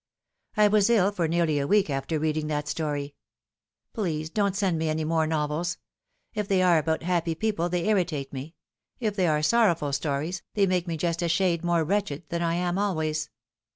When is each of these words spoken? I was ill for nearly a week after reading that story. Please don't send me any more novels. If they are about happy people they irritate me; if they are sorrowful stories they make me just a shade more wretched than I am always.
I 0.57 0.67
was 0.67 0.89
ill 0.89 1.11
for 1.11 1.27
nearly 1.27 1.59
a 1.59 1.67
week 1.67 1.87
after 1.87 2.17
reading 2.17 2.47
that 2.47 2.67
story. 2.67 3.13
Please 3.93 4.31
don't 4.31 4.55
send 4.55 4.79
me 4.79 4.89
any 4.89 5.03
more 5.03 5.27
novels. 5.27 5.77
If 6.33 6.47
they 6.47 6.63
are 6.63 6.79
about 6.79 7.03
happy 7.03 7.35
people 7.35 7.69
they 7.69 7.87
irritate 7.87 8.33
me; 8.33 8.55
if 8.99 9.15
they 9.15 9.27
are 9.27 9.43
sorrowful 9.43 9.93
stories 9.93 10.41
they 10.55 10.65
make 10.65 10.87
me 10.87 10.97
just 10.97 11.21
a 11.21 11.29
shade 11.29 11.63
more 11.63 11.83
wretched 11.83 12.23
than 12.29 12.41
I 12.41 12.55
am 12.55 12.79
always. 12.79 13.29